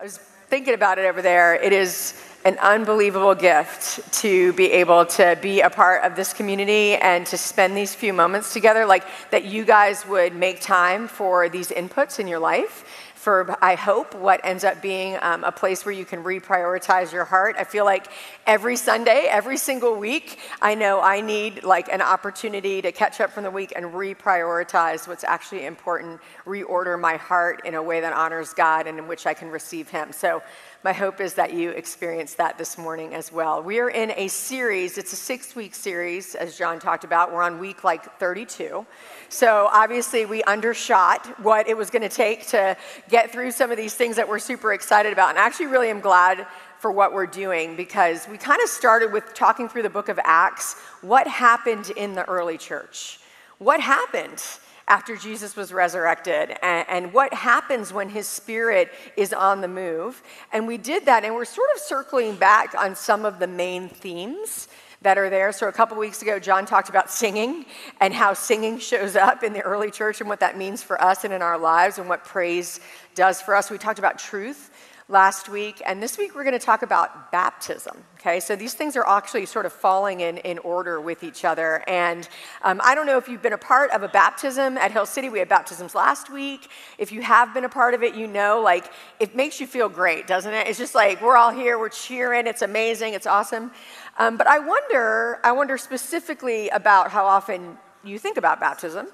[0.00, 1.56] I was thinking about it over there.
[1.56, 6.94] It is an unbelievable gift to be able to be a part of this community
[6.94, 8.86] and to spend these few moments together.
[8.86, 13.74] Like that, you guys would make time for these inputs in your life for, I
[13.74, 17.56] hope, what ends up being um, a place where you can reprioritize your heart.
[17.58, 18.06] I feel like
[18.46, 23.30] every Sunday, every single week, I know I need like an opportunity to catch up
[23.30, 28.14] from the week and reprioritize what's actually important, reorder my heart in a way that
[28.14, 30.10] honors God and in which I can receive Him.
[30.10, 30.42] So
[30.84, 33.60] my hope is that you experience that this morning as well.
[33.60, 37.32] We are in a series, it's a six week series, as John talked about.
[37.32, 38.86] We're on week like 32.
[39.28, 42.76] So obviously, we undershot what it was going to take to
[43.08, 45.30] get through some of these things that we're super excited about.
[45.30, 46.46] And I actually really am glad
[46.78, 50.20] for what we're doing because we kind of started with talking through the book of
[50.22, 53.18] Acts what happened in the early church.
[53.58, 54.40] What happened?
[54.88, 60.22] After Jesus was resurrected and, and, what happens when his spirit is on the move.
[60.52, 63.88] And we did that, and we're sort of circling back on some of the main
[63.88, 64.68] themes
[65.02, 65.52] that are there.
[65.52, 67.66] So, a couple weeks ago, John talked about singing
[68.00, 71.24] and how singing shows up in the early church and what that means for us
[71.24, 72.80] and in our lives and what praise
[73.14, 73.70] does for us.
[73.70, 74.70] We talked about truth
[75.10, 77.96] last week, and this week we're going to talk about baptism.
[78.20, 81.82] Okay, so these things are actually sort of falling in, in order with each other.
[81.88, 82.28] And
[82.62, 85.30] um, I don't know if you've been a part of a baptism at Hill City.
[85.30, 86.68] We had baptisms last week.
[86.98, 89.88] If you have been a part of it, you know, like, it makes you feel
[89.88, 90.66] great, doesn't it?
[90.66, 93.70] It's just like we're all here, we're cheering, it's amazing, it's awesome.
[94.18, 99.06] Um, but I wonder, I wonder specifically about how often you think about baptism,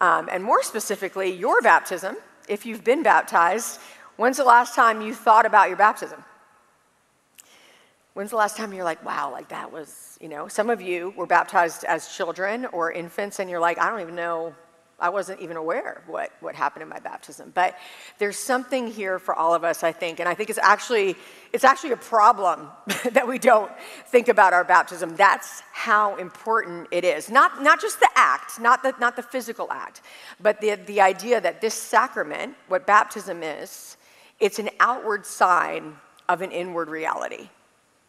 [0.00, 2.16] um, and more specifically, your baptism,
[2.48, 3.78] if you've been baptized.
[4.18, 6.24] When's the last time you thought about your baptism?
[8.14, 11.14] When's the last time you're like, wow, like that was, you know, some of you
[11.16, 14.56] were baptized as children or infants, and you're like, I don't even know,
[14.98, 17.52] I wasn't even aware what, what happened in my baptism.
[17.54, 17.78] But
[18.18, 21.14] there's something here for all of us, I think, and I think it's actually
[21.52, 22.70] it's actually a problem
[23.12, 23.70] that we don't
[24.08, 25.14] think about our baptism.
[25.14, 27.30] That's how important it is.
[27.30, 30.00] Not, not just the act, not the, not the physical act,
[30.40, 33.96] but the, the idea that this sacrament, what baptism is,
[34.40, 35.96] it's an outward sign
[36.28, 37.48] of an inward reality.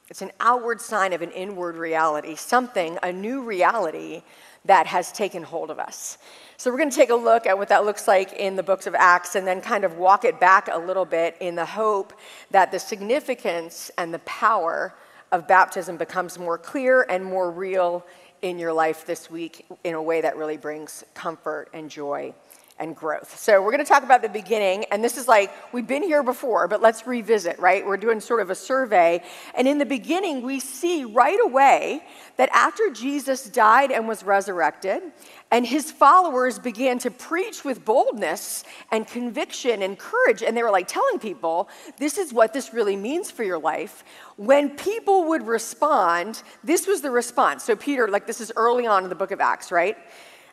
[0.10, 4.24] It's an outward sign of an inward reality, something, a new reality
[4.66, 6.18] that has taken hold of us.
[6.58, 8.88] So, we're going to take a look at what that looks like in the books
[8.88, 12.14] of Acts and then kind of walk it back a little bit in the hope
[12.52, 14.94] that the significance and the power
[15.32, 18.06] of baptism becomes more clear and more real
[18.42, 22.34] in your life this week in a way that really brings comfort and joy
[22.80, 23.38] and growth.
[23.38, 26.24] So we're going to talk about the beginning, and this is like we've been here
[26.24, 27.86] before, but let's revisit, right?
[27.86, 29.22] We're doing sort of a survey,
[29.54, 32.02] and in the beginning, we see right away
[32.38, 35.04] that after Jesus died and was resurrected,
[35.52, 40.72] and his followers began to preach with boldness and conviction and courage, and they were
[40.72, 41.68] like telling people,
[41.98, 44.04] this is what this really means for your life.
[44.38, 47.64] When people would respond, this was the response.
[47.64, 49.98] So, Peter, like this is early on in the book of Acts, right?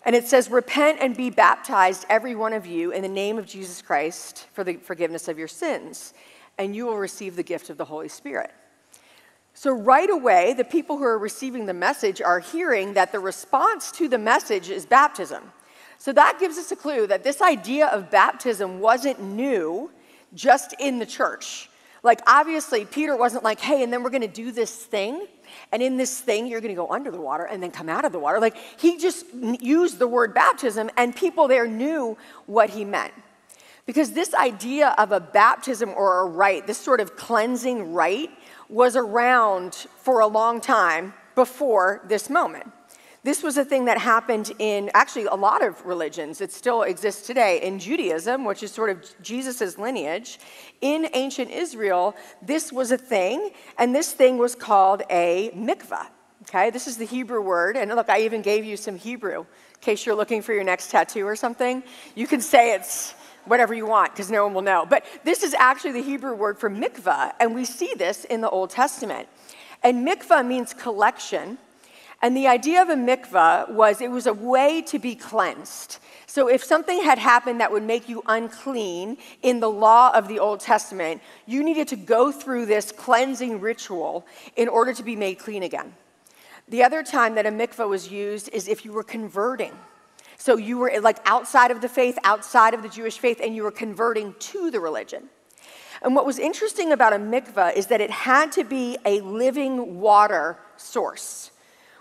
[0.07, 3.47] And it says, Repent and be baptized, every one of you, in the name of
[3.47, 6.15] Jesus Christ for the forgiveness of your sins,
[6.57, 8.53] and you will receive the gift of the Holy Spirit.
[9.53, 13.91] So, right away, the people who are receiving the message are hearing that the response
[13.93, 15.43] to the message is baptism.
[15.99, 19.91] So, that gives us a clue that this idea of baptism wasn't new
[20.35, 21.69] just in the church.
[22.05, 25.27] Like, obviously, Peter wasn't like, hey, and then we're going to do this thing.
[25.73, 28.05] And in this thing, you're going to go under the water and then come out
[28.05, 28.41] of the water.
[28.41, 33.13] Like, he just used the word baptism, and people there knew what he meant.
[33.87, 38.31] Because this idea of a baptism or a rite, this sort of cleansing rite,
[38.69, 42.73] was around for a long time before this moment.
[43.27, 46.41] This was a thing that happened in actually a lot of religions.
[46.41, 47.61] It still exists today.
[47.61, 50.39] In Judaism, which is sort of Jesus' lineage,
[50.81, 56.07] in ancient Israel, this was a thing, and this thing was called a mikvah.
[56.43, 59.47] Okay, this is the Hebrew word, and look, I even gave you some Hebrew in
[59.81, 61.83] case you're looking for your next tattoo or something.
[62.15, 63.13] You can say it's
[63.45, 64.87] whatever you want because no one will know.
[64.89, 68.51] But this is actually the Hebrew word for mikvah, and we see this in the
[68.51, 69.27] Old Testament.
[69.83, 71.59] And mikvah means collection.
[72.23, 75.99] And the idea of a mikvah was it was a way to be cleansed.
[76.27, 80.39] So if something had happened that would make you unclean in the law of the
[80.39, 84.27] Old Testament, you needed to go through this cleansing ritual
[84.57, 85.95] in order to be made clean again.
[86.69, 89.73] The other time that a mikvah was used is if you were converting.
[90.39, 93.63] So you were like outside of the faith, outside of the Jewish faith, and you
[93.63, 95.29] were converting to the religion.
[96.03, 100.01] And what was interesting about a mikvah is that it had to be a living
[100.01, 101.51] water source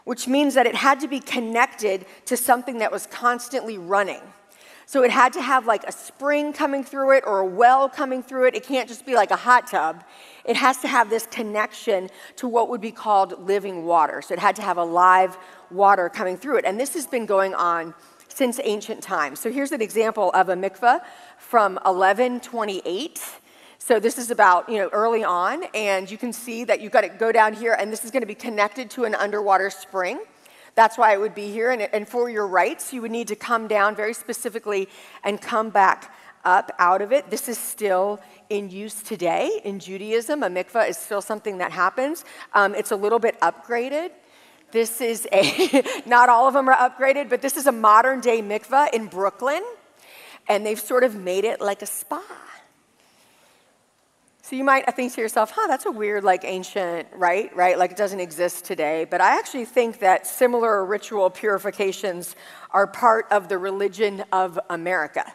[0.05, 4.21] which means that it had to be connected to something that was constantly running.
[4.87, 8.21] So it had to have like a spring coming through it or a well coming
[8.21, 8.55] through it.
[8.55, 10.03] It can't just be like a hot tub.
[10.45, 14.21] It has to have this connection to what would be called living water.
[14.21, 15.37] So it had to have a live
[15.71, 16.65] water coming through it.
[16.65, 17.95] And this has been going on
[18.27, 19.39] since ancient times.
[19.39, 20.99] So here's an example of a mikveh
[21.39, 23.21] from 1128.
[23.87, 27.01] So this is about, you know, early on, and you can see that you've got
[27.01, 30.19] to go down here, and this is going to be connected to an underwater spring.
[30.73, 31.69] That's why it would be here.
[31.69, 34.89] And, and for your rites, you would need to come down very specifically
[35.23, 36.11] and come back
[36.43, 37.29] up out of it.
[37.29, 40.41] This is still in use today in Judaism.
[40.41, 42.25] A mikvah is still something that happens.
[42.55, 44.09] Um, it's a little bit upgraded.
[44.71, 48.41] This is a, not all of them are upgraded, but this is a modern day
[48.41, 49.63] mikvah in Brooklyn.
[50.49, 52.23] And they've sort of made it like a spa.
[54.47, 57.79] So you might think to yourself, huh, that's a weird, like ancient, rite, Right?
[57.79, 59.07] Like it doesn't exist today.
[59.09, 62.35] But I actually think that similar ritual purifications
[62.69, 65.25] are part of the religion of America.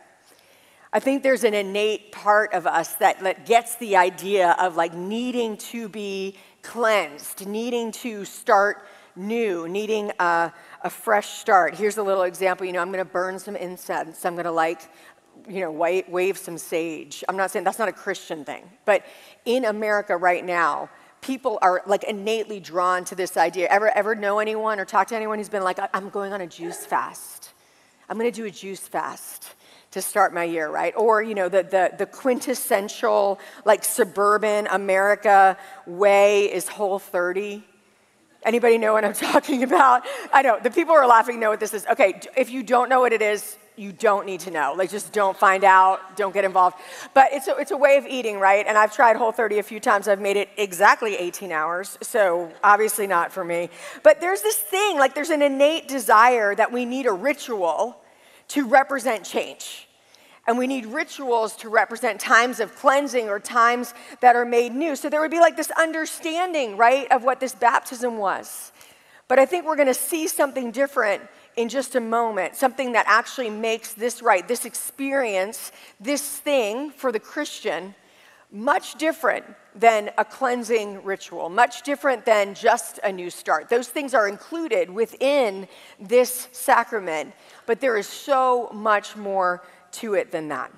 [0.93, 4.95] I think there's an innate part of us that, that gets the idea of like
[4.95, 8.87] needing to be cleansed, needing to start
[9.17, 10.53] new, needing a,
[10.83, 11.75] a fresh start.
[11.75, 12.65] Here's a little example.
[12.65, 14.25] You know, I'm going to burn some incense.
[14.25, 14.83] I'm going to like
[15.49, 17.25] you know, wave some sage.
[17.29, 19.05] I'm not saying that's not a Christian thing, but
[19.45, 20.91] in America right now,
[21.21, 23.69] people are like innately drawn to this idea.
[23.69, 26.47] Ever ever know anyone or talk to anyone who's been like, I'm going on a
[26.47, 27.51] juice fast.
[28.09, 29.55] I'm going to do a juice fast
[29.93, 30.95] to start my year, right?
[30.97, 37.65] Or, you know, the, the, the quintessential, like, suburban America way is Whole 30.
[38.43, 40.05] Anybody know what I'm talking about?
[40.33, 41.87] I know, the people who are laughing know what this is.
[41.87, 44.75] Okay, if you don't know what it is, you don't need to know.
[44.77, 46.77] Like, just don't find out, don't get involved.
[47.15, 48.67] But it's a, it's a way of eating, right?
[48.67, 50.06] And I've tried Whole 30 a few times.
[50.06, 53.71] I've made it exactly 18 hours, so obviously not for me.
[54.03, 57.97] But there's this thing, like, there's an innate desire that we need a ritual
[58.49, 59.88] to represent change.
[60.47, 64.94] And we need rituals to represent times of cleansing or times that are made new.
[64.94, 68.73] So there would be like this understanding, right, of what this baptism was.
[69.29, 71.23] But I think we're to see something different
[71.56, 77.12] in just a moment, something that actually makes this rite, this experience, this thing for
[77.12, 77.94] the Christian,
[78.52, 79.44] much different
[79.75, 83.69] than a cleansing ritual, much different than just a new start.
[83.69, 85.69] Those things are included within
[86.00, 87.32] this sacrament,
[87.67, 89.62] but there is so much more
[89.93, 90.73] to it than that.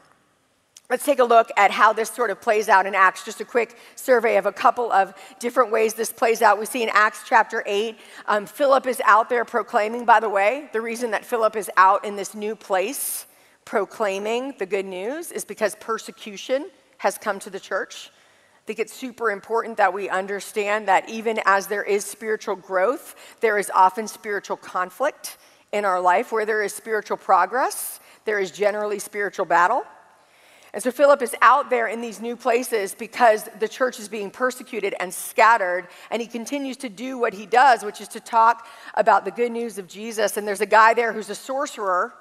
[0.92, 3.24] Let's take a look at how this sort of plays out in Acts.
[3.24, 6.60] Just a quick survey of a couple of different ways this plays out.
[6.60, 7.96] We see in Acts chapter 8,
[8.28, 10.68] um, Philip is out there proclaiming, by the way.
[10.74, 13.24] The reason that Philip is out in this new place
[13.64, 16.68] proclaiming the good news is because persecution
[16.98, 18.10] has come to the church.
[18.56, 23.16] I think it's super important that we understand that even as there is spiritual growth,
[23.40, 25.38] there is often spiritual conflict
[25.72, 26.32] in our life.
[26.32, 29.84] Where there is spiritual progress, there is generally spiritual battle.
[30.74, 34.30] And so Philip is out there in these new places because the church is being
[34.30, 35.88] persecuted and scattered.
[36.10, 39.52] And he continues to do what he does, which is to talk about the good
[39.52, 40.36] news of Jesus.
[40.36, 42.14] And there's a guy there who's a sorcerer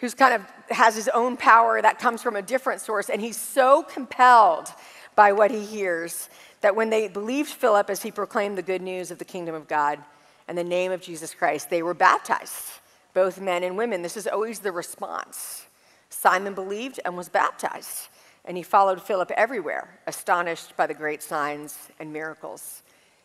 [0.00, 3.08] who's kind of has his own power that comes from a different source.
[3.08, 4.68] And he's so compelled
[5.16, 6.28] by what he hears
[6.60, 9.66] that when they believed Philip as he proclaimed the good news of the kingdom of
[9.66, 9.98] God
[10.46, 12.80] and the name of Jesus Christ, they were baptized,
[13.14, 14.02] both men and women.
[14.02, 15.66] This is always the response.
[16.14, 18.08] Simon believed and was baptized,
[18.44, 22.82] and he followed Philip everywhere, astonished by the great signs and miracles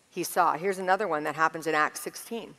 [0.10, 0.58] he saw.
[0.58, 2.56] Here's another one that happens in Acts 16.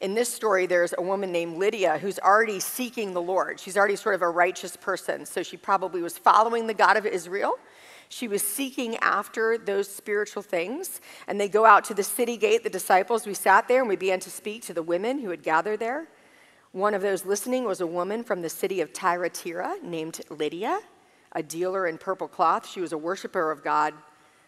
[0.00, 3.60] In this story, there's a woman named Lydia who's already seeking the Lord.
[3.60, 7.06] She's already sort of a righteous person, so she probably was following the God of
[7.06, 7.58] Israel.
[8.08, 11.00] She was seeking after those spiritual things.
[11.26, 13.26] And they go out to the city gate, the disciples.
[13.26, 16.08] We sat there and we began to speak to the women who had gathered there.
[16.72, 20.80] One of those listening was a woman from the city of Thyatira named Lydia,
[21.32, 22.66] a dealer in purple cloth.
[22.66, 23.92] She was a worshiper of God.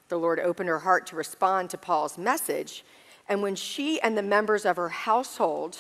[0.08, 2.82] The Lord opened her heart to respond to Paul's message.
[3.28, 5.76] And when she and the members of her household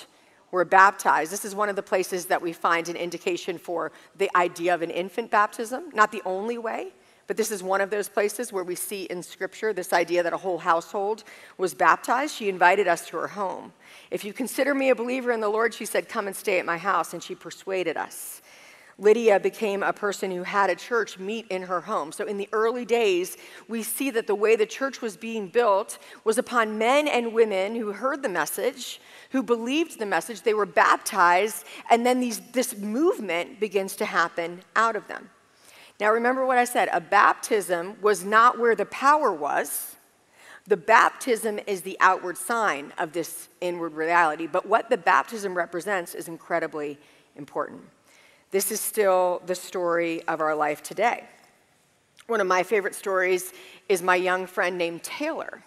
[0.50, 4.30] were baptized, this is one of the places that we find an indication for the
[4.36, 6.92] idea of an infant baptism, not the only way,
[7.26, 10.32] but this is one of those places where we see in Scripture this idea that
[10.32, 11.24] a whole household
[11.56, 12.34] was baptized.
[12.34, 13.72] She invited us to her home.
[14.10, 16.66] If you consider me a believer in the Lord, she said, Come and stay at
[16.66, 17.14] my house.
[17.14, 18.42] And she persuaded us.
[18.98, 22.12] Lydia became a person who had a church meet in her home.
[22.12, 23.36] So, in the early days,
[23.68, 27.74] we see that the way the church was being built was upon men and women
[27.74, 29.00] who heard the message,
[29.30, 34.62] who believed the message, they were baptized, and then these, this movement begins to happen
[34.76, 35.28] out of them.
[36.00, 39.96] Now, remember what I said a baptism was not where the power was.
[40.66, 46.14] The baptism is the outward sign of this inward reality, but what the baptism represents
[46.14, 46.98] is incredibly
[47.36, 47.82] important.
[48.50, 51.24] this is still the story of our life today.
[52.28, 53.52] One of my favorite stories
[53.88, 55.62] is my young friend named Taylor.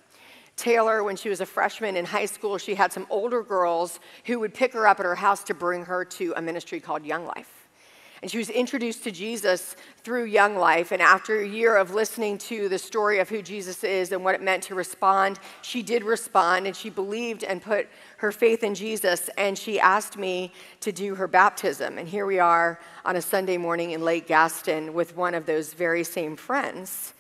[0.56, 4.40] Taylor, when she was a freshman in high school, she had some older girls who
[4.40, 7.26] would pick her up at her house to bring her to a ministry called Young
[7.26, 7.57] Life.
[8.22, 10.92] And she was introduced to Jesus through Young Life.
[10.92, 14.34] And after a year of listening to the story of who Jesus is and what
[14.34, 18.74] it meant to respond, she did respond and she believed and put her faith in
[18.74, 19.30] Jesus.
[19.38, 22.00] And she asked me to do her baptism.
[22.00, 25.74] And here we are on a Sunday morning in Lake Gaston with one of those
[25.74, 27.14] very same friends.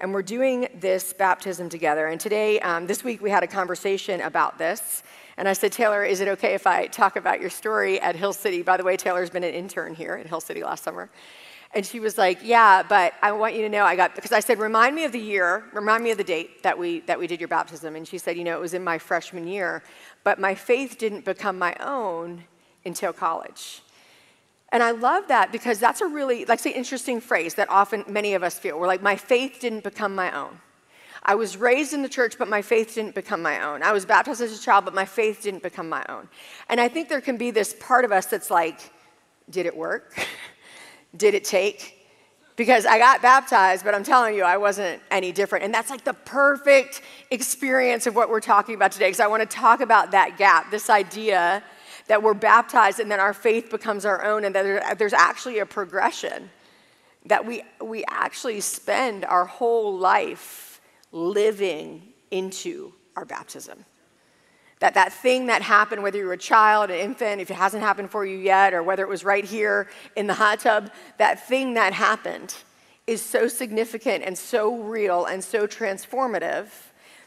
[0.00, 2.06] And we're doing this baptism together.
[2.06, 5.02] And today, um, this week, we had a conversation about this.
[5.40, 8.34] And I said, Taylor, is it okay if I talk about your story at Hill
[8.34, 8.60] City?
[8.60, 11.08] By the way, Taylor's been an intern here at Hill City last summer.
[11.72, 14.40] And she was like, Yeah, but I want you to know I got, because I
[14.40, 17.26] said, Remind me of the year, remind me of the date that we, that we
[17.26, 17.96] did your baptism.
[17.96, 19.82] And she said, You know, it was in my freshman year,
[20.24, 22.44] but my faith didn't become my own
[22.84, 23.80] until college.
[24.72, 28.34] And I love that because that's a really, like, say, interesting phrase that often many
[28.34, 28.78] of us feel.
[28.78, 30.58] We're like, My faith didn't become my own.
[31.22, 33.82] I was raised in the church, but my faith didn't become my own.
[33.82, 36.28] I was baptized as a child, but my faith didn't become my own.
[36.68, 38.80] And I think there can be this part of us that's like,
[39.50, 40.18] did it work?
[41.16, 41.96] did it take?
[42.56, 45.64] Because I got baptized, but I'm telling you, I wasn't any different.
[45.64, 49.48] And that's like the perfect experience of what we're talking about today, because I want
[49.48, 51.62] to talk about that gap, this idea
[52.06, 55.66] that we're baptized and then our faith becomes our own, and that there's actually a
[55.66, 56.50] progression,
[57.26, 60.69] that we, we actually spend our whole life
[61.12, 63.84] living into our baptism.
[64.80, 67.82] That that thing that happened, whether you were a child, an infant, if it hasn't
[67.82, 71.46] happened for you yet, or whether it was right here in the hot tub, that
[71.46, 72.54] thing that happened
[73.06, 76.68] is so significant and so real and so transformative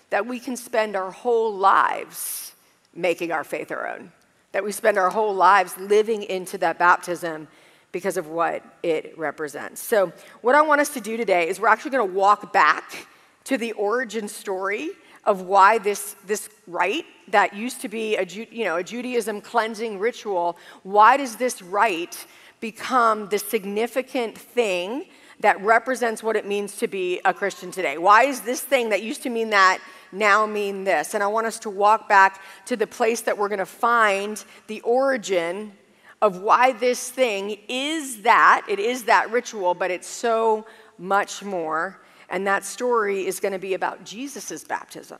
[0.09, 2.53] that we can spend our whole lives
[2.95, 4.11] making our faith our own.
[4.51, 7.47] That we spend our whole lives living into that baptism
[7.91, 9.81] because of what it represents.
[9.81, 10.11] So,
[10.41, 13.07] what I want us to do today is we're actually going to walk back
[13.45, 14.89] to the origin story
[15.25, 19.99] of why this, this rite that used to be a, you know, a Judaism cleansing
[19.99, 22.25] ritual, why does this rite
[22.59, 25.05] become the significant thing
[25.39, 27.97] that represents what it means to be a Christian today?
[27.97, 29.79] Why is this thing that used to mean that
[30.11, 31.13] now mean this?
[31.13, 34.43] And I want us to walk back to the place that we're going to find
[34.67, 35.73] the origin
[36.21, 38.65] of why this thing is that.
[38.69, 40.65] It is that ritual, but it's so
[40.97, 41.99] much more
[42.29, 45.19] and that story is going to be about Jesus' baptism.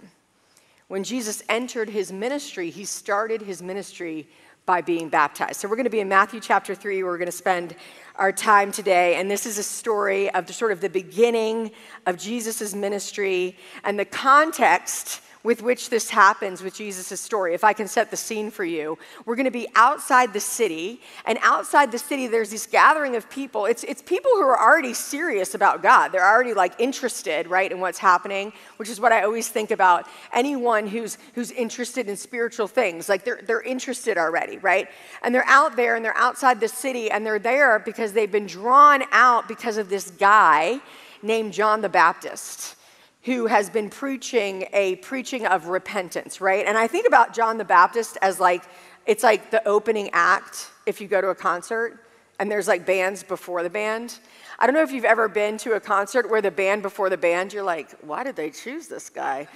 [0.88, 4.28] When Jesus entered his ministry, he started his ministry
[4.66, 5.60] by being baptized.
[5.60, 7.04] So we're going to be in Matthew chapter 3.
[7.04, 7.76] We're going to spend
[8.16, 9.16] our time today.
[9.16, 11.72] And this is a story of the sort of the beginning
[12.06, 17.74] of Jesus' ministry and the context with which this happens with Jesus' story, if I
[17.74, 21.02] can set the scene for you, we're going to be outside the city.
[21.26, 23.66] And outside the city, there's this gathering of people.
[23.66, 26.10] It's, it's people who are already serious about God.
[26.10, 30.08] They're already like interested, right, in what's happening, which is what I always think about
[30.32, 33.10] anyone who's, who's interested in spiritual things.
[33.10, 34.88] Like they're, they're interested already, right?
[35.24, 38.48] And they're out there and they're outside the city and they're there because they've been
[38.48, 40.80] drawn out because of this guy
[41.22, 42.76] named John the Baptist
[43.24, 46.66] who has been preaching a preaching of repentance, right?
[46.66, 48.64] And I think about John the Baptist as like,
[49.06, 52.00] it's like the opening act if you go to a concert
[52.40, 54.20] and there's like bands before the band.
[54.60, 57.18] I don't know if you've ever been to a concert where the band before the
[57.18, 59.48] band, you're like, why did they choose this guy?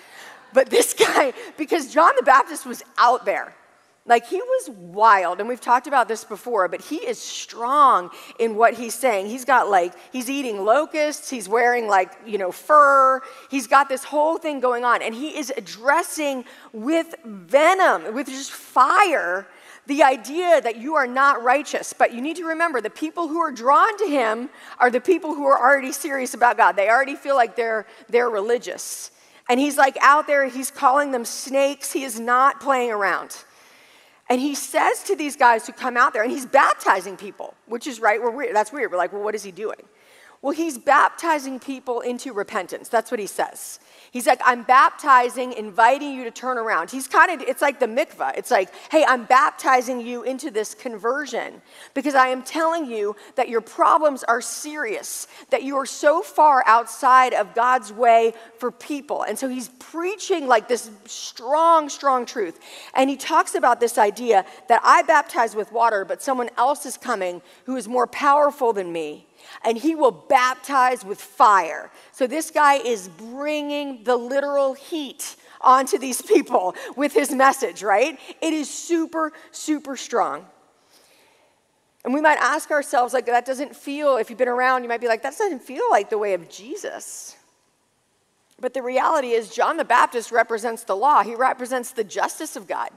[0.53, 3.53] But this guy, because John the Baptist was out there.
[4.07, 8.09] Like he was wild, and we've talked about this before, but he is strong
[8.39, 9.27] in what he's saying.
[9.27, 13.21] He's got like, he's eating locusts, he's wearing like, you know, fur.
[13.51, 18.51] He's got this whole thing going on, and he is addressing with venom, with just
[18.51, 19.45] fire,
[19.87, 21.91] the idea that you are not righteous.
[21.91, 24.49] But you need to remember the people who are drawn to him
[24.79, 26.77] are the people who are already serious about God.
[26.77, 29.11] They already feel like they're, they're religious.
[29.49, 31.91] And he's like out there, he's calling them snakes.
[31.91, 33.43] He is not playing around.
[34.29, 37.87] And he says to these guys who come out there, and he's baptizing people, which
[37.87, 38.21] is right.
[38.21, 38.55] We're weird.
[38.55, 38.91] That's weird.
[38.91, 39.81] We're like, well, what is he doing?
[40.41, 42.89] Well, he's baptizing people into repentance.
[42.89, 43.79] That's what he says.
[44.11, 46.89] He's like, I'm baptizing, inviting you to turn around.
[46.89, 48.37] He's kind of, it's like the mikvah.
[48.37, 51.61] It's like, hey, I'm baptizing you into this conversion
[51.93, 56.63] because I am telling you that your problems are serious, that you are so far
[56.65, 59.23] outside of God's way for people.
[59.23, 62.59] And so he's preaching like this strong, strong truth.
[62.93, 66.97] And he talks about this idea that I baptize with water, but someone else is
[66.97, 69.27] coming who is more powerful than me
[69.63, 71.91] and he will baptize with fire.
[72.11, 78.19] So this guy is bringing the literal heat onto these people with his message, right?
[78.41, 80.45] It is super, super strong.
[82.05, 85.01] And we might ask ourselves, like, that doesn't feel, if you've been around, you might
[85.01, 87.35] be like, that doesn't feel like the way of Jesus.
[88.59, 92.67] But the reality is, John the Baptist represents the law, he represents the justice of
[92.67, 92.89] God,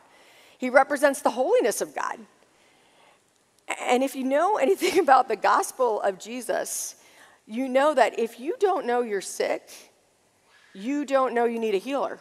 [0.59, 2.19] he represents the holiness of God.
[3.79, 6.97] And if you know anything about the gospel of Jesus,
[7.47, 9.71] you know that if you don't know you're sick,
[10.73, 12.21] you don't know you need a healer.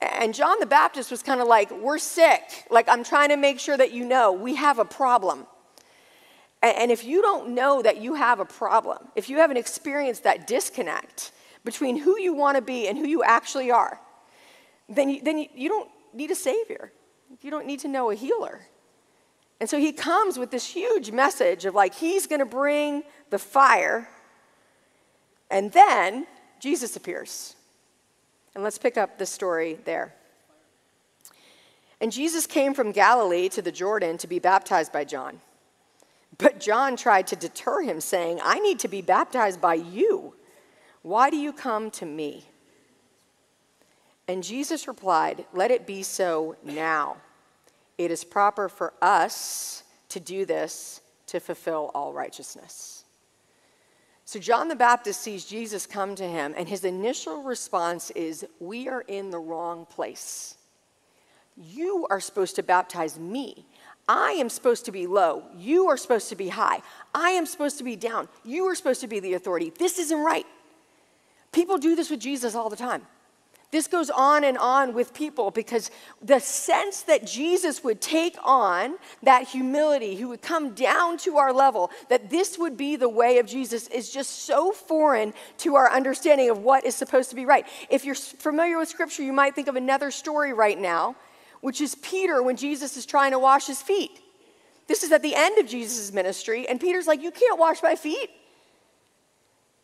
[0.00, 2.66] And John the Baptist was kind of like, We're sick.
[2.70, 5.46] Like, I'm trying to make sure that you know we have a problem.
[6.62, 10.46] And if you don't know that you have a problem, if you haven't experienced that
[10.46, 11.32] disconnect
[11.64, 14.00] between who you want to be and who you actually are,
[14.88, 16.92] then you, then you, you don't need a savior.
[17.40, 18.60] You don't need to know a healer.
[19.60, 23.38] And so he comes with this huge message of like, he's going to bring the
[23.38, 24.08] fire.
[25.50, 26.26] And then
[26.60, 27.56] Jesus appears.
[28.54, 30.14] And let's pick up the story there.
[32.00, 35.40] And Jesus came from Galilee to the Jordan to be baptized by John.
[36.38, 40.34] But John tried to deter him, saying, I need to be baptized by you.
[41.02, 42.44] Why do you come to me?
[44.28, 47.16] And Jesus replied, Let it be so now.
[47.98, 53.04] It is proper for us to do this to fulfill all righteousness.
[54.24, 58.88] So John the Baptist sees Jesus come to him, and his initial response is, We
[58.88, 60.56] are in the wrong place.
[61.56, 63.66] You are supposed to baptize me.
[64.08, 65.44] I am supposed to be low.
[65.56, 66.82] You are supposed to be high.
[67.14, 68.28] I am supposed to be down.
[68.44, 69.72] You are supposed to be the authority.
[69.76, 70.46] This isn't right.
[71.52, 73.02] People do this with Jesus all the time.
[73.76, 75.90] This goes on and on with people because
[76.22, 81.52] the sense that Jesus would take on that humility, who would come down to our
[81.52, 85.92] level, that this would be the way of Jesus is just so foreign to our
[85.92, 87.66] understanding of what is supposed to be right.
[87.90, 91.14] If you're familiar with Scripture, you might think of another story right now,
[91.60, 94.22] which is Peter when Jesus is trying to wash his feet.
[94.86, 97.94] This is at the end of Jesus' ministry, and Peter's like, You can't wash my
[97.94, 98.30] feet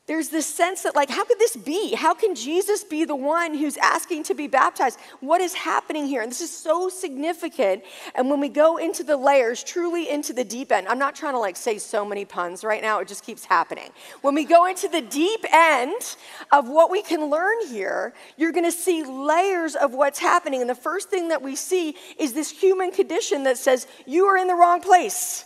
[0.09, 1.95] there's this sense that, like, how could this be?
[1.95, 4.99] How can Jesus be the one who's asking to be baptized?
[5.21, 6.23] What is happening here?
[6.23, 7.85] And this is so significant.
[8.17, 11.35] And when we go into the layers, truly into the deep end, I'm not trying
[11.35, 13.91] to like say so many puns right now, it just keeps happening.
[14.23, 16.17] When we go into the deep end
[16.51, 20.61] of what we can learn here, you're gonna see layers of what's happening.
[20.61, 24.37] And the first thing that we see is this human condition that says, You are
[24.37, 25.45] in the wrong place.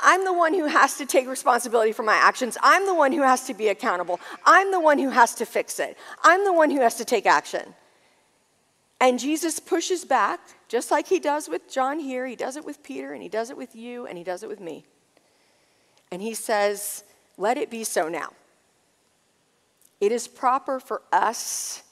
[0.00, 2.58] I'm the one who has to take responsibility for my actions.
[2.62, 4.20] I'm the one who has to be accountable.
[4.44, 5.96] I'm the one who has to fix it.
[6.22, 7.74] I'm the one who has to take action.
[9.00, 12.26] And Jesus pushes back, just like he does with John here.
[12.26, 14.48] He does it with Peter, and he does it with you, and he does it
[14.48, 14.84] with me.
[16.10, 17.04] And he says,
[17.36, 18.30] Let it be so now.
[20.00, 21.82] It is proper for us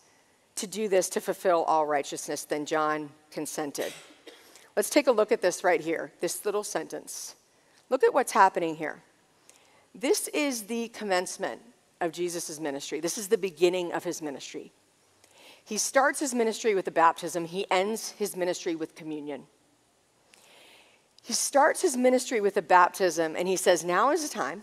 [0.57, 2.45] to do this to fulfill all righteousness.
[2.45, 3.93] Then John consented.
[4.77, 7.35] Let's take a look at this right here, this little sentence.
[7.91, 9.03] Look at what's happening here.
[9.95, 11.61] This is the commencement
[12.01, 13.01] of Jesus' ministry.
[13.01, 14.73] This is the beginning of his ministry.
[15.65, 19.45] He starts his ministry with the baptism, he ends his ministry with communion.
[21.23, 24.63] He starts his ministry with a baptism and he says, Now is the time.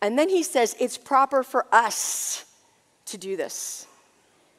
[0.00, 2.44] And then he says, It's proper for us
[3.06, 3.86] to do this.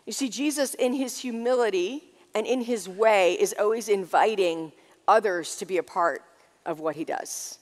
[0.05, 2.03] You see, Jesus, in his humility
[2.35, 4.73] and in his way, is always inviting
[5.07, 6.21] others to be a part
[6.65, 7.59] of what he does.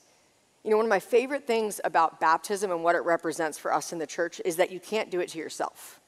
[0.64, 3.94] You know, one of my favorite things about baptism and what it represents for us
[3.94, 6.00] in the church is that you can't do it to yourself.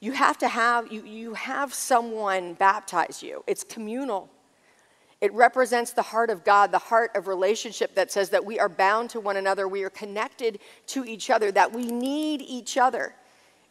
[0.00, 3.44] You have to have, you, you have someone baptize you.
[3.46, 4.30] It's communal.
[5.20, 8.68] It represents the heart of God, the heart of relationship that says that we are
[8.68, 13.14] bound to one another, we are connected to each other, that we need each other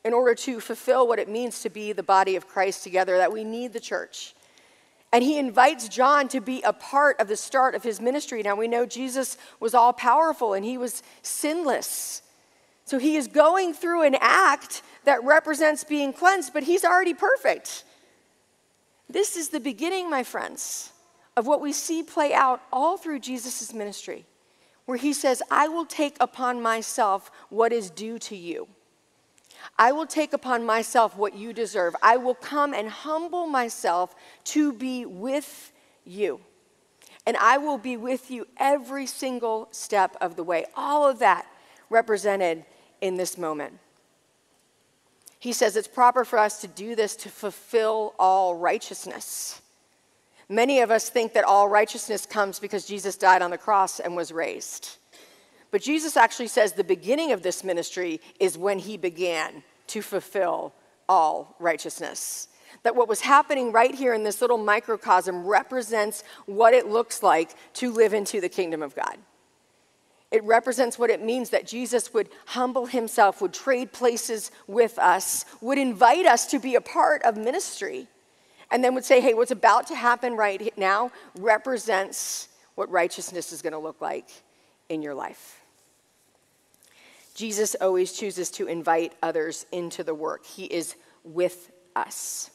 [0.03, 3.31] in order to fulfill what it means to be the body of Christ together, that
[3.31, 4.35] we need the church.
[5.15, 8.43] And he invites John to be a part of the start of his ministry.
[8.43, 12.21] Now we know Jesus was all powerful and he was sinless.
[12.83, 17.85] So he is going through an act that represents being cleansed, but he's already perfect.
[19.09, 20.91] This is the beginning, my friends,
[21.37, 24.25] of what we see play out all through Jesus' ministry,
[24.83, 28.67] where he says, I will take upon myself what is due to you.
[29.77, 31.95] I will take upon myself what you deserve.
[32.01, 35.71] I will come and humble myself to be with
[36.05, 36.39] you.
[37.25, 40.65] And I will be with you every single step of the way.
[40.75, 41.45] All of that
[41.89, 42.65] represented
[43.01, 43.79] in this moment.
[45.39, 49.61] He says it's proper for us to do this to fulfill all righteousness.
[50.49, 54.15] Many of us think that all righteousness comes because Jesus died on the cross and
[54.15, 54.97] was raised.
[55.75, 60.73] But Jesus actually says the beginning of this ministry is when he began to fulfill
[61.09, 62.47] all righteousness.
[62.83, 67.55] that what was happening right here in this little microcosm represents what it looks like
[67.73, 69.17] to live into the kingdom of God.
[70.31, 75.43] It represents what it means that Jesus would humble himself, would trade places with us,
[75.59, 78.07] would invite us to be a part of ministry,
[78.71, 83.61] and then would say, hey, what's about to happen right now represents what righteousness is
[83.61, 84.29] going to look like
[84.87, 85.64] in your life.
[87.35, 92.49] Jesus always chooses to invite others into the work, He is with us.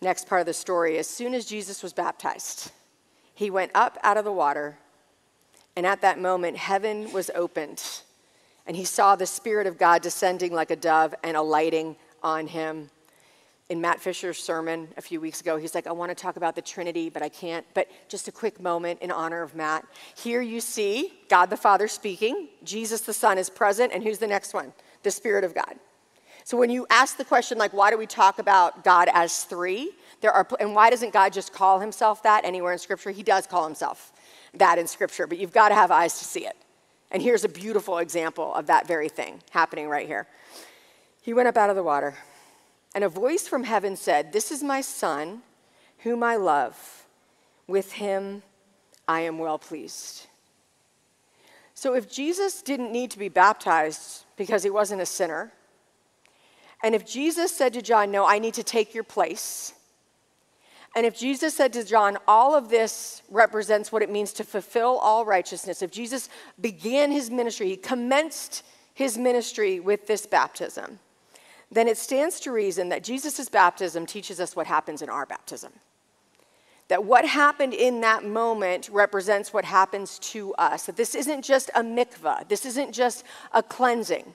[0.00, 2.72] Next part of the story as soon as Jesus was baptized,
[3.34, 4.78] he went up out of the water,
[5.76, 7.82] and at that moment, heaven was opened,
[8.66, 12.90] and he saw the Spirit of God descending like a dove and alighting on him.
[13.70, 16.54] In Matt Fisher's sermon a few weeks ago, he's like, I want to talk about
[16.54, 17.64] the Trinity, but I can't.
[17.72, 19.86] But just a quick moment in honor of Matt.
[20.16, 24.26] Here you see God the Father speaking, Jesus the Son is present, and who's the
[24.26, 24.74] next one?
[25.02, 25.76] The Spirit of God.
[26.44, 29.92] So when you ask the question, like, why do we talk about God as three?
[30.20, 33.12] There are, and why doesn't God just call himself that anywhere in Scripture?
[33.12, 34.12] He does call himself
[34.52, 36.56] that in Scripture, but you've got to have eyes to see it.
[37.10, 40.26] And here's a beautiful example of that very thing happening right here.
[41.22, 42.14] He went up out of the water,
[42.94, 45.42] and a voice from heaven said, This is my son,
[45.98, 47.06] whom I love.
[47.66, 48.42] With him
[49.08, 50.26] I am well pleased.
[51.74, 55.52] So if Jesus didn't need to be baptized because he wasn't a sinner,
[56.82, 59.74] and if Jesus said to John, No, I need to take your place,
[60.94, 64.98] and if Jesus said to John, all of this represents what it means to fulfill
[64.98, 66.28] all righteousness, if Jesus
[66.60, 68.62] began his ministry, he commenced
[68.94, 71.00] his ministry with this baptism,
[71.74, 75.72] then it stands to reason that Jesus' baptism teaches us what happens in our baptism.
[76.88, 80.86] That what happened in that moment represents what happens to us.
[80.86, 84.34] That this isn't just a mikvah, this isn't just a cleansing.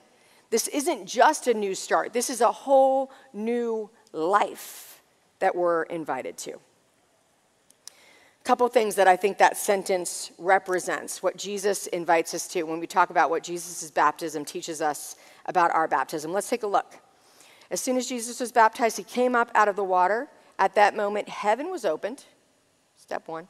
[0.50, 5.00] This isn't just a new start, this is a whole new life
[5.38, 6.54] that we're invited to.
[6.54, 12.80] A couple things that I think that sentence represents, what Jesus invites us to when
[12.80, 15.14] we talk about what Jesus' baptism teaches us
[15.46, 16.32] about our baptism.
[16.32, 16.96] Let's take a look.
[17.70, 20.28] As soon as Jesus was baptized, he came up out of the water.
[20.58, 22.24] At that moment, heaven was opened.
[22.96, 23.48] Step one.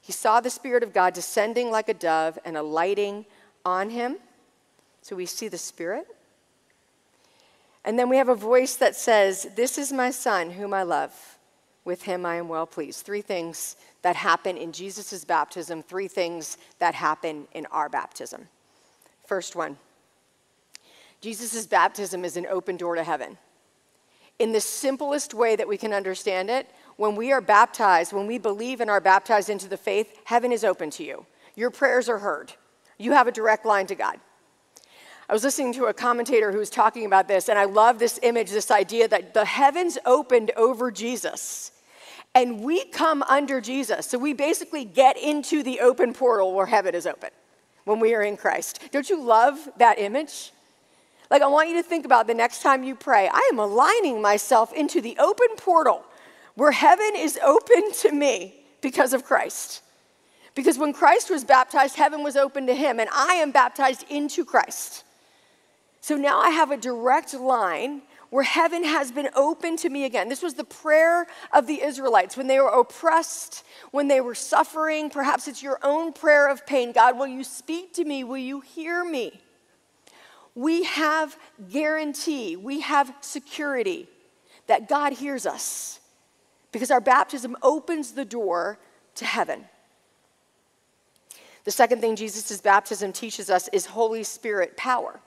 [0.00, 3.24] He saw the Spirit of God descending like a dove and alighting
[3.64, 4.16] on him.
[5.00, 6.06] So we see the Spirit.
[7.84, 11.38] And then we have a voice that says, This is my Son, whom I love.
[11.84, 13.04] With him I am well pleased.
[13.04, 18.48] Three things that happen in Jesus' baptism, three things that happen in our baptism.
[19.26, 19.78] First one
[21.24, 23.38] Jesus' baptism is an open door to heaven.
[24.38, 28.36] In the simplest way that we can understand it, when we are baptized, when we
[28.36, 31.24] believe and are baptized into the faith, heaven is open to you.
[31.54, 32.52] Your prayers are heard.
[32.98, 34.20] You have a direct line to God.
[35.26, 38.20] I was listening to a commentator who was talking about this, and I love this
[38.22, 41.72] image, this idea that the heavens opened over Jesus,
[42.34, 44.08] and we come under Jesus.
[44.08, 47.30] So we basically get into the open portal where heaven is open
[47.84, 48.78] when we are in Christ.
[48.90, 50.50] Don't you love that image?
[51.34, 54.22] Like, I want you to think about the next time you pray, I am aligning
[54.22, 56.04] myself into the open portal
[56.54, 59.82] where heaven is open to me because of Christ.
[60.54, 64.44] Because when Christ was baptized, heaven was open to him, and I am baptized into
[64.44, 65.02] Christ.
[66.02, 70.28] So now I have a direct line where heaven has been open to me again.
[70.28, 75.10] This was the prayer of the Israelites when they were oppressed, when they were suffering.
[75.10, 76.92] Perhaps it's your own prayer of pain.
[76.92, 78.22] God, will you speak to me?
[78.22, 79.40] Will you hear me?
[80.54, 81.36] We have
[81.70, 84.08] guarantee, we have security
[84.66, 86.00] that God hears us
[86.72, 88.78] because our baptism opens the door
[89.16, 89.64] to heaven.
[91.64, 95.20] The second thing Jesus' baptism teaches us is Holy Spirit power.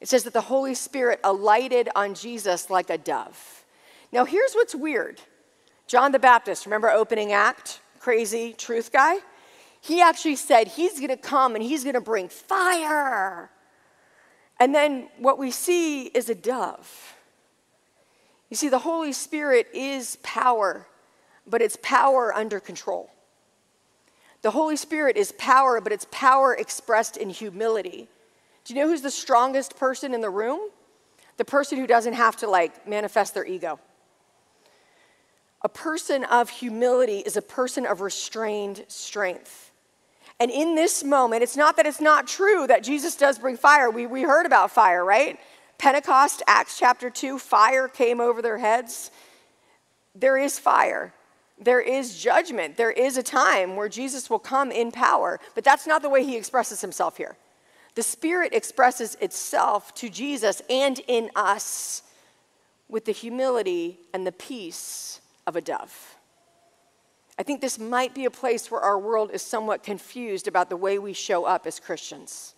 [0.00, 3.64] It says that the Holy Spirit alighted on Jesus like a dove.
[4.10, 5.20] Now, here's what's weird
[5.86, 9.18] John the Baptist, remember opening act, crazy truth guy?
[9.80, 13.50] He actually said he's to come and he's to bring fire.
[14.62, 17.16] And then what we see is a dove.
[18.48, 20.86] You see, the Holy Spirit is power,
[21.48, 23.10] but it's power under control.
[24.42, 28.06] The Holy Spirit is power, but it's power expressed in humility.
[28.64, 30.60] Do you know who's the strongest person in the room?
[31.38, 33.80] The person who doesn't have to like manifest their ego.
[35.62, 39.71] A person of humility is a person of restrained strength.
[40.42, 43.88] And in this moment, it's not that it's not true that Jesus does bring fire.
[43.88, 45.38] We, we heard about fire, right?
[45.78, 49.12] Pentecost, Acts chapter 2, fire came over their heads.
[50.16, 51.14] There is fire.
[51.60, 52.76] There is judgment.
[52.76, 55.38] There is a time where Jesus will come in power.
[55.54, 57.36] But that's not the way he expresses himself here.
[57.94, 62.02] The Spirit expresses itself to Jesus and in us
[62.88, 66.11] with the humility and the peace of a dove.
[67.38, 70.76] I think this might be a place where our world is somewhat confused about the
[70.76, 72.54] way we show up as Christians.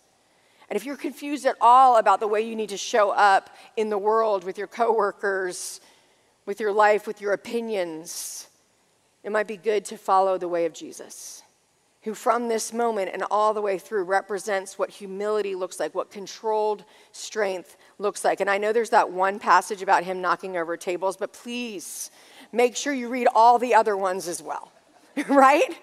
[0.69, 3.89] And if you're confused at all about the way you need to show up in
[3.89, 5.79] the world with your coworkers,
[6.45, 8.47] with your life, with your opinions,
[9.23, 11.43] it might be good to follow the way of Jesus,
[12.03, 16.11] who from this moment and all the way through represents what humility looks like, what
[16.11, 18.39] controlled strength looks like.
[18.41, 22.11] And I know there's that one passage about him knocking over tables, but please
[22.51, 24.71] make sure you read all the other ones as well,
[25.27, 25.77] right?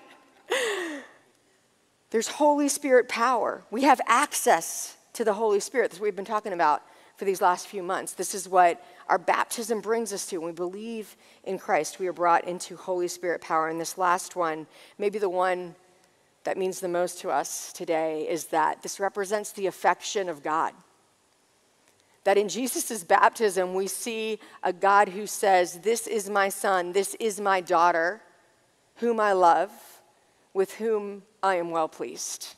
[2.10, 3.62] There's Holy Spirit power.
[3.70, 5.90] We have access to the Holy Spirit.
[5.90, 6.82] That's what we've been talking about
[7.16, 8.12] for these last few months.
[8.12, 10.38] This is what our baptism brings us to.
[10.38, 13.68] When we believe in Christ, we are brought into Holy Spirit power.
[13.68, 14.66] And this last one,
[14.98, 15.74] maybe the one
[16.44, 20.74] that means the most to us today, is that this represents the affection of God.
[22.24, 27.14] That in Jesus' baptism, we see a God who says, This is my son, this
[27.14, 28.22] is my daughter,
[28.96, 29.70] whom I love,
[30.54, 32.54] with whom I am well pleased.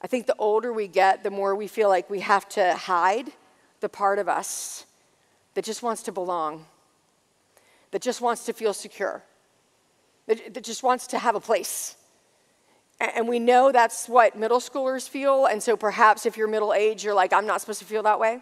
[0.00, 3.32] I think the older we get, the more we feel like we have to hide
[3.80, 4.86] the part of us
[5.54, 6.66] that just wants to belong,
[7.90, 9.22] that just wants to feel secure,
[10.26, 11.96] that, that just wants to have a place.
[13.00, 15.46] And we know that's what middle schoolers feel.
[15.46, 18.18] And so perhaps if you're middle age, you're like, I'm not supposed to feel that
[18.18, 18.40] way.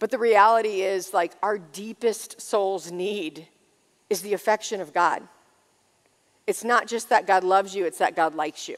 [0.00, 3.46] But the reality is, like, our deepest soul's need
[4.08, 5.22] is the affection of God.
[6.46, 8.76] It's not just that God loves you, it's that God likes you.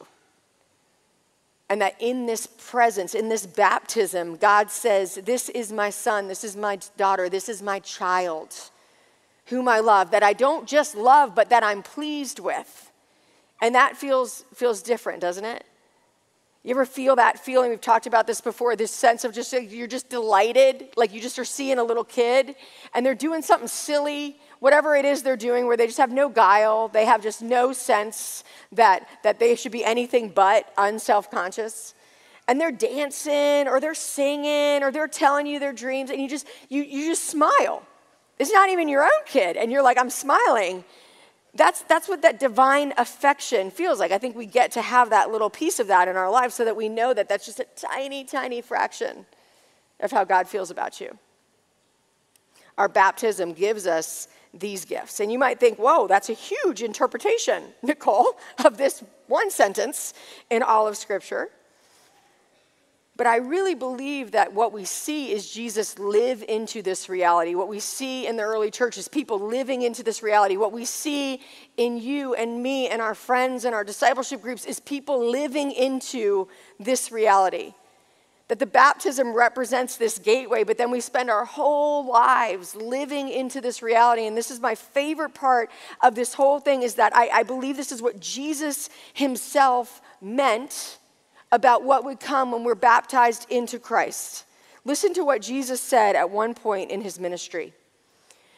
[1.71, 6.45] And that in this presence, in this baptism, God says, This is my son, this
[6.45, 8.55] is my daughter, this is my child,
[9.47, 12.92] whom I love, that I don't just love, but that I'm pleased with.
[13.63, 15.65] And that feels, feels different, doesn't it?
[16.65, 17.71] You ever feel that feeling?
[17.71, 21.39] We've talked about this before this sense of just you're just delighted, like you just
[21.39, 22.57] are seeing a little kid
[22.95, 26.29] and they're doing something silly, whatever it is they're doing, where they just have no
[26.29, 31.95] guile, they have just no sense that, that they should be anything but unself conscious.
[32.49, 36.47] And they're dancing or they're singing or they're telling you their dreams, and you just,
[36.69, 37.85] you, you just smile.
[38.39, 40.85] It's not even your own kid, and you're like, I'm smiling.
[41.55, 44.11] That's, that's what that divine affection feels like.
[44.11, 46.65] I think we get to have that little piece of that in our lives so
[46.65, 49.27] that we know that that's just a tiny, tiny fraction
[50.01, 51.19] of how God feels about you.
[52.79, 55.21] Our baptism gives us these gifts.
[55.21, 60.15] And you might think, whoa, that's a huge interpretation, Nicole, of this one sentence
[60.51, 61.51] in all of Scripture.
[63.23, 67.55] But I really believe that what we see is Jesus live into this reality.
[67.55, 70.57] What we see in the early church is people living into this reality.
[70.57, 71.41] What we see
[71.77, 76.49] in you and me and our friends and our discipleship groups is people living into
[76.81, 77.75] this reality.
[78.49, 83.61] That the baptism represents this gateway, but then we spend our whole lives living into
[83.61, 84.27] this reality.
[84.27, 87.77] And this is my favorite part of this whole thing is that I, I believe
[87.77, 90.99] this is what Jesus himself meant
[91.53, 94.47] about what would come when we're baptized into Christ.
[94.85, 97.73] Listen to what Jesus said at one point in his ministry.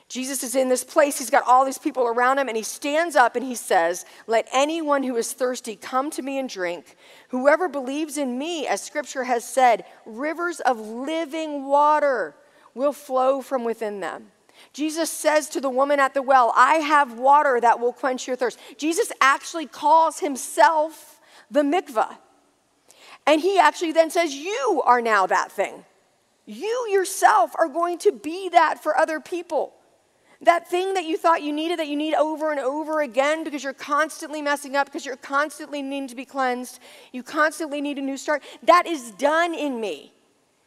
[0.08, 3.16] Jesus is in this place, he's got all these people around him, and he stands
[3.16, 6.96] up and he says, Let anyone who is thirsty come to me and drink.
[7.28, 12.36] Whoever believes in me, as scripture has said, rivers of living water
[12.74, 14.30] will flow from within them.
[14.72, 18.36] Jesus says to the woman at the well, I have water that will quench your
[18.36, 18.58] thirst.
[18.76, 22.18] Jesus actually calls himself the mikvah.
[23.26, 25.84] And he actually then says, You are now that thing.
[26.46, 29.72] You yourself are going to be that for other people.
[30.42, 33.64] That thing that you thought you needed, that you need over and over again because
[33.64, 36.80] you're constantly messing up, because you're constantly needing to be cleansed,
[37.12, 40.12] you constantly need a new start, that is done in me.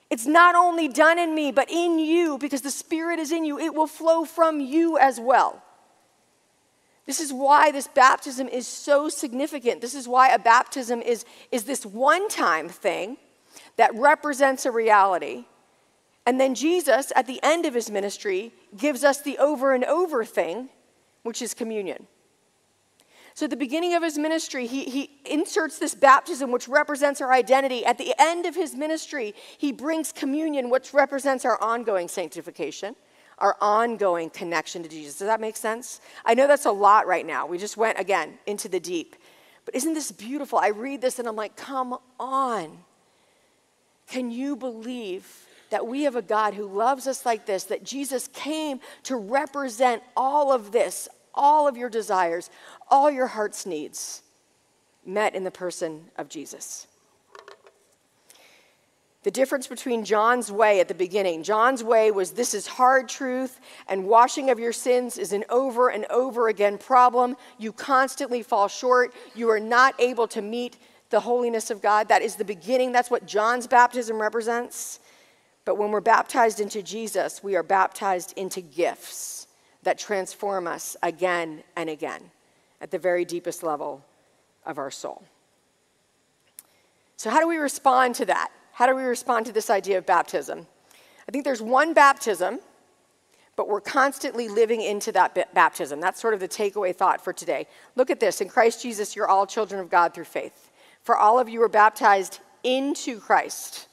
[0.10, 3.60] It's not only done in me, but in you because the Spirit is in you.
[3.60, 5.62] It will flow from you as well.
[7.08, 9.80] This is why this baptism is so significant.
[9.80, 13.18] This is why a baptism is, is this one time thing
[13.78, 15.46] that represents a reality.
[16.26, 20.26] And then Jesus, at the end of his ministry, gives us the over and over
[20.26, 20.68] thing,
[21.24, 22.08] which is communion.
[23.34, 27.32] So, at the beginning of his ministry, he, he inserts this baptism, which represents our
[27.32, 27.86] identity.
[27.86, 32.96] At the end of his ministry, he brings communion, which represents our ongoing sanctification
[33.38, 35.20] our ongoing connection to Jesus.
[35.20, 36.02] Does that make sense?
[36.26, 37.46] I know that's a lot right now.
[37.46, 39.16] We just went again into the deep.
[39.66, 40.60] But isn't this beautiful?
[40.60, 42.78] I read this and I'm like, come on.
[44.08, 48.30] Can you believe that we have a God who loves us like this, that Jesus
[48.30, 52.50] came to represent all of this, all of your desires,
[52.90, 54.24] all your heart's needs,
[55.06, 56.88] met in the person of Jesus?
[59.24, 63.60] The difference between John's way at the beginning John's way was this is hard truth,
[63.88, 67.36] and washing of your sins is an over and over again problem.
[67.58, 69.14] You constantly fall short.
[69.36, 70.78] You are not able to meet
[71.10, 72.10] the holiness of God.
[72.10, 72.92] That is the beginning.
[72.92, 75.00] That's what John's baptism represents.
[75.66, 79.48] But when we're baptized into Jesus, we are baptized into gifts
[79.84, 82.32] that transform us again and again
[82.80, 84.04] at the very deepest level
[84.66, 85.24] of our soul.
[87.18, 88.50] So, how do we respond to that?
[88.78, 90.68] How do we respond to this idea of baptism?
[91.28, 92.60] I think there's one baptism,
[93.56, 96.00] but we're constantly living into that baptism.
[96.00, 97.66] That's sort of the takeaway thought for today.
[97.96, 98.40] Look at this.
[98.40, 100.70] In Christ Jesus, you're all children of God through faith.
[101.02, 103.88] For all of you are baptized into Christ,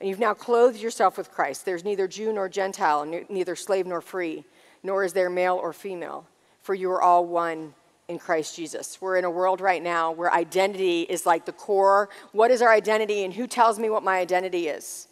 [0.00, 1.64] and you've now clothed yourself with Christ.
[1.64, 4.44] There's neither Jew nor Gentile, neither slave nor free,
[4.82, 6.26] nor is there male or female,
[6.62, 7.74] for you are all one
[8.08, 9.00] in Christ Jesus.
[9.00, 12.08] We're in a world right now where identity is like the core.
[12.32, 15.08] What is our identity and who tells me what my identity is?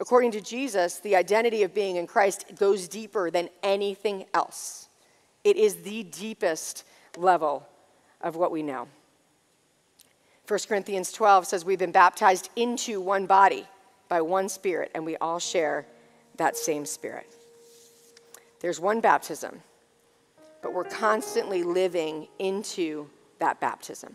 [0.00, 4.88] According to Jesus, the identity of being in Christ goes deeper than anything else.
[5.42, 6.84] It is the deepest
[7.16, 7.66] level
[8.20, 8.88] of what we know.
[10.46, 13.66] 1 Corinthians 12 says we've been baptized into one body
[14.08, 15.86] by one spirit, and we all share
[16.36, 17.26] that same spirit.
[18.60, 19.62] There's one baptism
[20.62, 24.14] but we're constantly living into that baptism.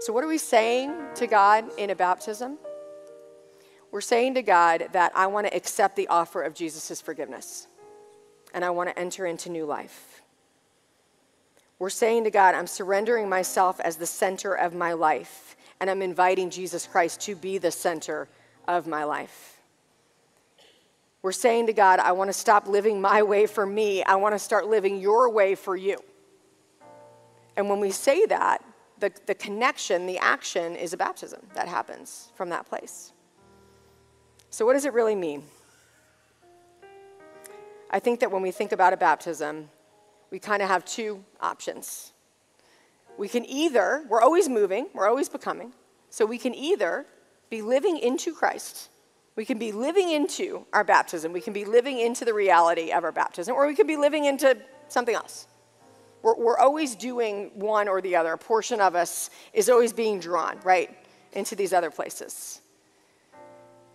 [0.00, 2.58] So, what are we saying to God in a baptism?
[3.90, 7.66] We're saying to God that I want to accept the offer of Jesus' forgiveness
[8.52, 10.22] and I want to enter into new life.
[11.78, 16.02] We're saying to God, I'm surrendering myself as the center of my life and I'm
[16.02, 18.28] inviting Jesus Christ to be the center
[18.66, 19.55] of my life.
[21.26, 24.04] We're saying to God, I want to stop living my way for me.
[24.04, 25.98] I want to start living your way for you.
[27.56, 28.64] And when we say that,
[29.00, 33.12] the, the connection, the action is a baptism that happens from that place.
[34.50, 35.42] So, what does it really mean?
[37.90, 39.68] I think that when we think about a baptism,
[40.30, 42.12] we kind of have two options.
[43.18, 45.72] We can either, we're always moving, we're always becoming,
[46.08, 47.04] so we can either
[47.50, 48.90] be living into Christ
[49.36, 51.32] we can be living into our baptism.
[51.32, 54.24] We can be living into the reality of our baptism, or we could be living
[54.24, 54.56] into
[54.88, 55.46] something else.
[56.22, 58.32] We're, we're always doing one or the other.
[58.32, 60.96] A portion of us is always being drawn, right,
[61.34, 62.62] into these other places.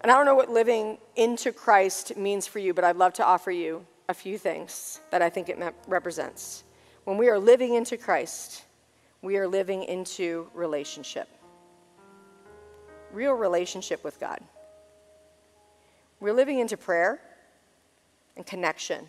[0.02, 3.26] And I don't know what living into Christ means for you, but I'd love to
[3.26, 6.64] offer you a few things that I think it represents.
[7.04, 8.64] When we are living into Christ,
[9.24, 11.28] we are living into relationship,
[13.12, 14.40] real relationship with God.
[16.22, 17.20] We're living into prayer
[18.38, 19.08] and connection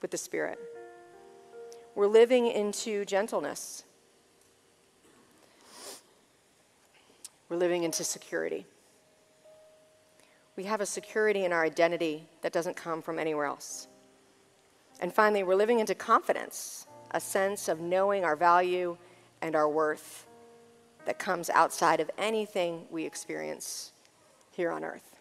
[0.00, 0.58] with the Spirit.
[1.94, 3.84] We're living into gentleness.
[7.50, 8.64] We're living into security.
[10.56, 13.86] We have a security in our identity that doesn't come from anywhere else.
[15.00, 18.96] And finally, we're living into confidence, a sense of knowing our value
[19.42, 20.26] and our worth
[21.04, 23.92] that comes outside of anything we experience
[24.52, 25.13] here on earth.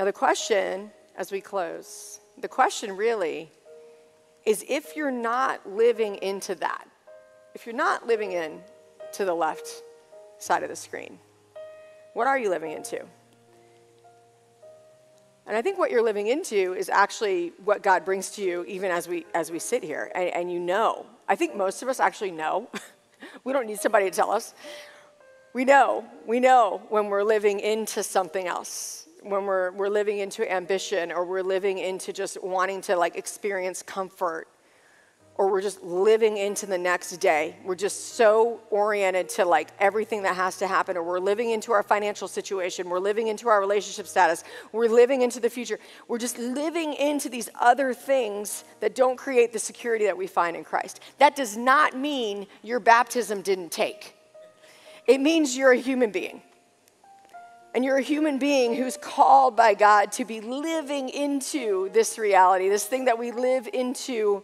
[0.00, 3.50] Now, the question as we close, the question really
[4.46, 6.88] is if you're not living into that,
[7.54, 8.62] if you're not living in
[9.12, 9.82] to the left
[10.38, 11.18] side of the screen,
[12.14, 13.04] what are you living into?
[15.46, 18.90] And I think what you're living into is actually what God brings to you even
[18.90, 21.04] as we as we sit here and, and you know.
[21.28, 22.70] I think most of us actually know.
[23.44, 24.54] we don't need somebody to tell us.
[25.52, 26.06] We know.
[26.26, 31.24] We know when we're living into something else when we're, we're living into ambition or
[31.24, 34.48] we're living into just wanting to like experience comfort
[35.40, 37.56] or we're just living into the next day.
[37.64, 41.72] We're just so oriented to like everything that has to happen, or we're living into
[41.72, 45.78] our financial situation, we're living into our relationship status, we're living into the future.
[46.08, 50.58] We're just living into these other things that don't create the security that we find
[50.58, 51.00] in Christ.
[51.16, 54.14] That does not mean your baptism didn't take,
[55.06, 56.42] it means you're a human being.
[57.74, 62.68] And you're a human being who's called by God to be living into this reality,
[62.68, 64.42] this thing that we live into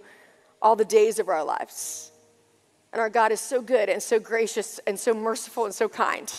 [0.62, 2.12] all the days of our lives.
[2.92, 6.32] And our God is so good and so gracious and so merciful and so kind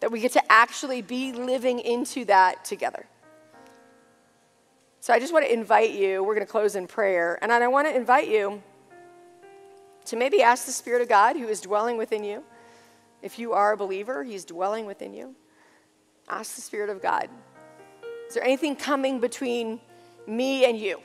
[0.00, 3.06] that we get to actually be living into that together.
[5.00, 7.68] So I just want to invite you, we're going to close in prayer, and I
[7.68, 8.62] want to invite you
[10.06, 12.42] to maybe ask the Spirit of God who is dwelling within you.
[13.22, 15.36] If you are a believer, He's dwelling within you
[16.28, 17.28] Ask the Spirit of God.
[18.28, 19.80] Is there anything coming between
[20.26, 21.00] me and you?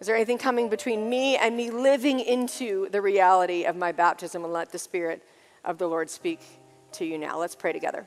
[0.00, 4.44] Is there anything coming between me and me living into the reality of my baptism
[4.44, 5.22] and let the Spirit
[5.64, 6.40] of the Lord speak
[6.92, 7.38] to you now?
[7.38, 8.06] Let's pray together.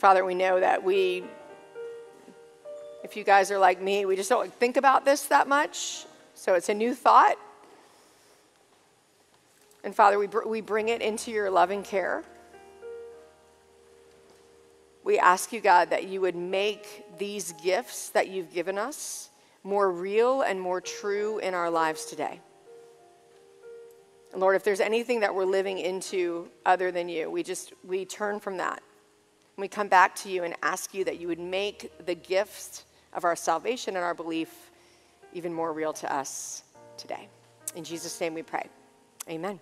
[0.00, 1.22] Father, we know that we,
[3.04, 6.06] if you guys are like me, we just don't think about this that much.
[6.32, 7.36] So it's a new thought.
[9.84, 12.24] And Father, we, br- we bring it into your loving care.
[15.04, 19.28] We ask you, God, that you would make these gifts that you've given us
[19.64, 22.40] more real and more true in our lives today.
[24.32, 28.06] And Lord, if there's anything that we're living into other than you, we just we
[28.06, 28.82] turn from that.
[29.60, 32.86] And we come back to you and ask you that you would make the gifts
[33.12, 34.70] of our salvation and our belief
[35.34, 36.62] even more real to us
[36.96, 37.28] today.
[37.76, 38.66] In Jesus' name we pray.
[39.28, 39.60] Amen.